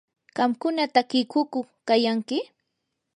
¿qamkuna 0.35 0.83
takiykuqku 0.93 1.59
kayanki? 1.87 2.37